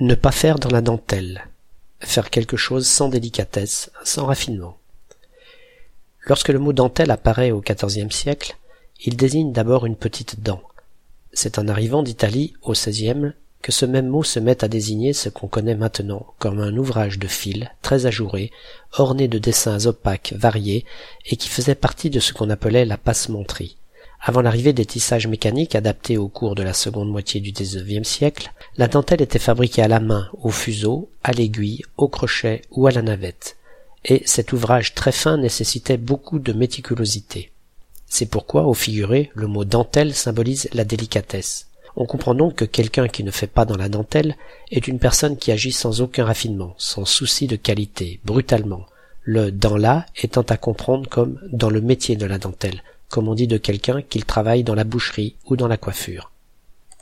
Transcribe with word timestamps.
Ne 0.00 0.14
pas 0.14 0.30
faire 0.30 0.60
dans 0.60 0.70
la 0.70 0.80
dentelle. 0.80 1.48
Faire 1.98 2.30
quelque 2.30 2.56
chose 2.56 2.86
sans 2.86 3.08
délicatesse, 3.08 3.90
sans 4.04 4.26
raffinement. 4.26 4.78
Lorsque 6.24 6.50
le 6.50 6.60
mot 6.60 6.72
dentelle 6.72 7.10
apparaît 7.10 7.50
au 7.50 7.60
XIVe 7.60 8.12
siècle, 8.12 8.56
il 9.04 9.16
désigne 9.16 9.50
d'abord 9.50 9.86
une 9.86 9.96
petite 9.96 10.40
dent. 10.40 10.62
C'est 11.32 11.58
en 11.58 11.66
arrivant 11.66 12.04
d'Italie 12.04 12.54
au 12.62 12.74
XVIe 12.74 13.32
que 13.60 13.72
ce 13.72 13.86
même 13.86 14.06
mot 14.06 14.22
se 14.22 14.38
met 14.38 14.62
à 14.62 14.68
désigner 14.68 15.12
ce 15.12 15.30
qu'on 15.30 15.48
connaît 15.48 15.74
maintenant 15.74 16.28
comme 16.38 16.60
un 16.60 16.76
ouvrage 16.76 17.18
de 17.18 17.26
fil 17.26 17.72
très 17.82 18.06
ajouré, 18.06 18.52
orné 18.98 19.26
de 19.26 19.38
dessins 19.38 19.86
opaques 19.86 20.32
variés 20.36 20.84
et 21.26 21.34
qui 21.34 21.48
faisait 21.48 21.74
partie 21.74 22.08
de 22.08 22.20
ce 22.20 22.32
qu'on 22.32 22.50
appelait 22.50 22.84
la 22.84 22.98
passementerie. 22.98 23.77
Avant 24.20 24.40
l'arrivée 24.42 24.72
des 24.72 24.84
tissages 24.84 25.26
mécaniques 25.26 25.74
adaptés 25.74 26.18
au 26.18 26.28
cours 26.28 26.54
de 26.54 26.62
la 26.62 26.74
seconde 26.74 27.10
moitié 27.10 27.40
du 27.40 27.52
XIXe 27.52 28.06
siècle, 28.06 28.52
la 28.76 28.88
dentelle 28.88 29.22
était 29.22 29.38
fabriquée 29.38 29.82
à 29.82 29.88
la 29.88 30.00
main, 30.00 30.28
au 30.42 30.50
fuseau, 30.50 31.10
à 31.22 31.32
l'aiguille, 31.32 31.82
au 31.96 32.08
crochet 32.08 32.62
ou 32.70 32.86
à 32.86 32.90
la 32.90 33.02
navette, 33.02 33.56
et 34.04 34.22
cet 34.26 34.52
ouvrage 34.52 34.94
très 34.94 35.12
fin 35.12 35.36
nécessitait 35.36 35.96
beaucoup 35.96 36.40
de 36.40 36.52
méticulosité. 36.52 37.52
C'est 38.06 38.26
pourquoi, 38.26 38.66
au 38.66 38.74
figuré, 38.74 39.30
le 39.34 39.46
mot 39.46 39.64
dentelle 39.64 40.14
symbolise 40.14 40.68
la 40.72 40.84
délicatesse. 40.84 41.68
On 41.94 42.06
comprend 42.06 42.34
donc 42.34 42.56
que 42.56 42.64
quelqu'un 42.64 43.08
qui 43.08 43.24
ne 43.24 43.30
fait 43.30 43.46
pas 43.46 43.64
dans 43.64 43.76
la 43.76 43.88
dentelle 43.88 44.36
est 44.70 44.88
une 44.88 44.98
personne 44.98 45.36
qui 45.36 45.52
agit 45.52 45.72
sans 45.72 46.00
aucun 46.00 46.24
raffinement, 46.24 46.74
sans 46.78 47.04
souci 47.04 47.46
de 47.46 47.56
qualité, 47.56 48.20
brutalement, 48.24 48.86
le 49.22 49.50
dans 49.52 49.76
la 49.76 50.06
étant 50.22 50.42
à 50.42 50.56
comprendre 50.56 51.08
comme 51.08 51.40
dans 51.52 51.70
le 51.70 51.80
métier 51.80 52.16
de 52.16 52.24
la 52.24 52.38
dentelle, 52.38 52.82
comme 53.08 53.28
on 53.28 53.34
dit 53.34 53.46
de 53.46 53.58
quelqu'un 53.58 54.02
qu'il 54.02 54.24
travaille 54.24 54.64
dans 54.64 54.74
la 54.74 54.84
boucherie 54.84 55.36
ou 55.46 55.56
dans 55.56 55.68
la 55.68 55.76
coiffure. 55.76 56.30